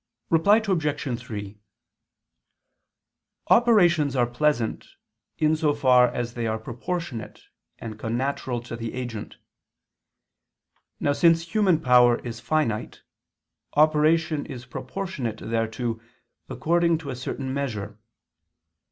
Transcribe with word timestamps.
Reply 0.31 0.57
Obj. 0.67 1.19
3: 1.19 1.59
Operations 3.51 4.15
are 4.15 4.25
pleasant, 4.25 4.87
in 5.37 5.55
so 5.55 5.75
far 5.75 6.07
as 6.07 6.33
they 6.33 6.47
are 6.47 6.57
proportionate 6.57 7.43
and 7.77 7.99
connatural 7.99 8.65
to 8.65 8.75
the 8.75 8.95
agent. 8.95 9.37
Now, 10.99 11.13
since 11.13 11.53
human 11.53 11.81
power 11.81 12.17
is 12.21 12.39
finite, 12.39 13.03
operation 13.75 14.47
is 14.47 14.65
proportionate 14.65 15.37
thereto 15.37 16.01
according 16.49 16.97
to 16.97 17.11
a 17.11 17.15
certain 17.15 17.53
measure. 17.53 17.99